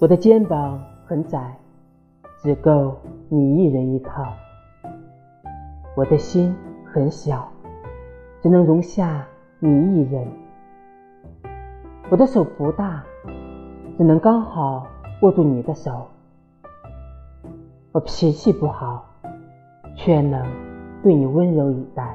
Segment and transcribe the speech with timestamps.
[0.00, 1.54] 我的肩膀很窄
[2.42, 2.96] 只够
[3.28, 4.32] 你一人依靠。
[5.94, 6.56] 我的心
[6.90, 7.46] 很小
[8.40, 9.26] 只能容下
[9.58, 10.26] 你一人。
[12.08, 13.04] 我的手不大
[13.98, 14.86] 只能刚好
[15.20, 16.06] 握住你的手。
[17.92, 19.04] 我脾气不好
[19.94, 20.42] 却能
[21.02, 22.09] 对你温柔以待